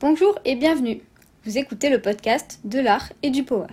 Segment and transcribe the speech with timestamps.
[0.00, 1.02] Bonjour et bienvenue.
[1.42, 3.66] Vous écoutez le podcast de l'art et du power.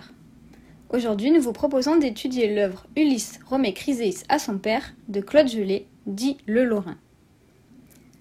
[0.90, 5.86] Aujourd'hui, nous vous proposons d'étudier l'œuvre Ulysse Romé Chryséis à son père de Claude Gelée,
[6.06, 6.96] dit Le Lorrain.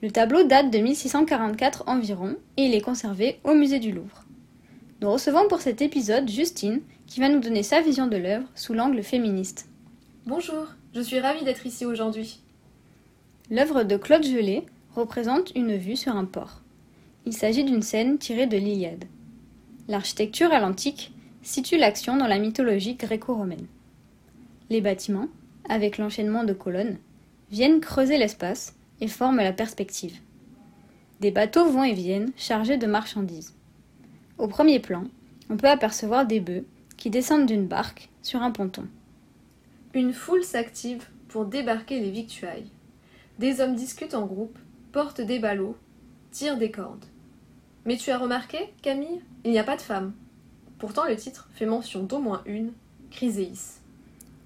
[0.04, 4.24] Le tableau date de 1644 environ et il est conservé au musée du Louvre.
[5.02, 8.76] Nous recevons pour cet épisode Justine qui va nous donner sa vision de l'œuvre sous
[8.76, 9.68] l'angle féministe.
[10.28, 12.40] Bonjour, je suis ravie d'être ici aujourd'hui.
[13.50, 16.62] L'œuvre de Claude Gelée représente une vue sur un port.
[17.26, 19.06] Il s'agit d'une scène tirée de l'Iliade.
[19.88, 21.12] L'architecture à l'antique
[21.42, 23.66] situe l'action dans la mythologie gréco-romaine.
[24.70, 25.28] Les bâtiments,
[25.68, 27.00] avec l'enchaînement de colonnes,
[27.50, 30.20] viennent creuser l'espace et forment la perspective.
[31.20, 33.56] Des bateaux vont et viennent chargés de marchandises.
[34.38, 35.06] Au premier plan,
[35.50, 38.88] on peut apercevoir des bœufs qui descendent d'une barque sur un ponton.
[39.96, 42.70] Une foule s'active pour débarquer les victuailles.
[43.40, 44.58] Des hommes discutent en groupe,
[44.92, 45.76] portent des ballots,
[46.32, 47.06] tirent des cordes.
[47.86, 50.14] Mais tu as remarqué, Camille, il n'y a pas de femme.
[50.80, 52.74] Pourtant, le titre fait mention d'au moins une,
[53.12, 53.80] Chryséis.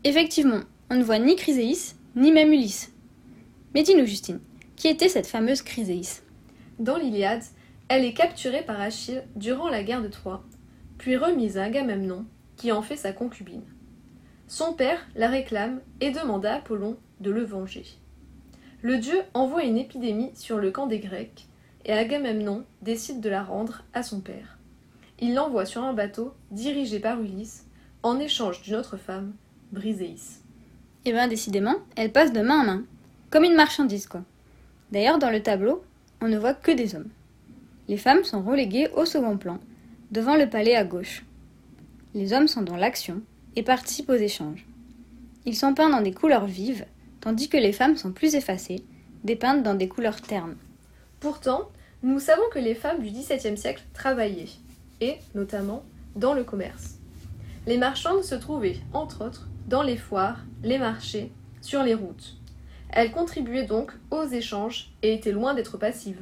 [0.04, 0.60] Effectivement,
[0.90, 2.92] on ne voit ni Chryséis, ni même Ulysse.
[3.74, 4.42] Mais dis-nous, Justine,
[4.76, 6.22] qui était cette fameuse Chryséis?
[6.80, 7.44] Dans l'Iliade,
[7.88, 10.44] elle est capturée par Achille durant la guerre de Troie,
[10.98, 12.26] puis remise à Agamemnon,
[12.58, 13.64] qui en fait sa concubine.
[14.48, 17.86] Son père la réclame et demande à Apollon de le venger.
[18.82, 21.48] Le dieu envoie une épidémie sur le camp des Grecs
[21.86, 24.58] et Agamemnon décide de la rendre à son père.
[25.20, 27.66] Il l'envoie sur un bateau dirigé par Ulysse
[28.04, 29.34] en échange d'une autre femme,
[29.72, 30.40] Briséis.
[31.06, 32.84] Eh bien, décidément, elle passe de main en main,
[33.30, 34.22] comme une marchandise, quoi.
[34.92, 35.84] D'ailleurs, dans le tableau,
[36.22, 37.10] on ne voit que des hommes.
[37.88, 39.60] Les femmes sont reléguées au second plan,
[40.12, 41.26] devant le palais à gauche.
[42.14, 43.22] Les hommes sont dans l'action
[43.56, 44.66] et participent aux échanges.
[45.46, 46.86] Ils sont peints dans des couleurs vives,
[47.22, 48.84] tandis que les femmes sont plus effacées,
[49.24, 50.56] dépeintes dans des couleurs ternes.
[51.20, 51.70] Pourtant,
[52.02, 54.48] nous savons que les femmes du XVIIe siècle travaillaient,
[55.02, 55.84] et, notamment,
[56.16, 56.96] dans le commerce.
[57.68, 62.36] Les marchandes se trouvaient, entre autres, dans les foires, les marchés, sur les routes.
[62.90, 66.22] Elles contribuaient donc aux échanges et étaient loin d'être passives.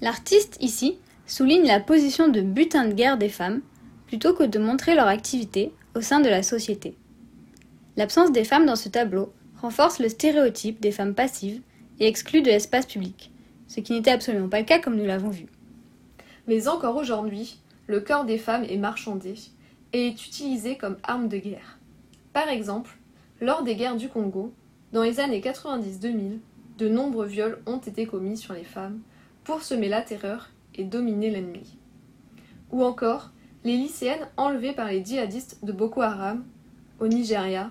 [0.00, 3.60] L'artiste, ici, souligne la position de butin de guerre des femmes,
[4.06, 6.96] plutôt que de montrer leur activité au sein de la société.
[7.96, 11.60] L'absence des femmes dans ce tableau renforce le stéréotype des femmes passives
[12.00, 13.30] et exclut de l'espace public,
[13.70, 15.46] ce qui n'était absolument pas le cas comme nous l'avons vu.
[16.48, 19.34] Mais encore aujourd'hui, le corps des femmes est marchandé
[19.92, 21.78] et est utilisé comme arme de guerre.
[22.32, 22.98] Par exemple,
[23.40, 24.52] lors des guerres du Congo,
[24.92, 26.38] dans les années 90-2000,
[26.78, 28.98] de nombreux viols ont été commis sur les femmes
[29.44, 31.78] pour semer la terreur et dominer l'ennemi.
[32.72, 33.30] Ou encore,
[33.62, 36.44] les lycéennes enlevées par les djihadistes de Boko Haram
[36.98, 37.70] au Nigeria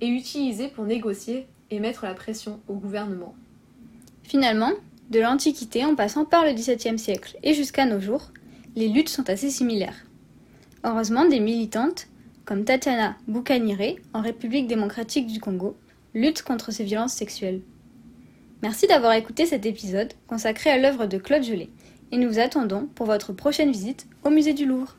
[0.00, 3.36] et utilisées pour négocier et mettre la pression au gouvernement.
[4.24, 4.72] Finalement,
[5.10, 8.32] de l'Antiquité en passant par le XVIIe siècle et jusqu'à nos jours,
[8.74, 10.06] les luttes sont assez similaires.
[10.84, 12.08] Heureusement, des militantes,
[12.44, 15.76] comme Tatiana Boukaniré en République démocratique du Congo,
[16.14, 17.60] luttent contre ces violences sexuelles.
[18.62, 21.70] Merci d'avoir écouté cet épisode consacré à l'œuvre de Claude Gelée,
[22.12, 24.96] et nous vous attendons pour votre prochaine visite au musée du Louvre.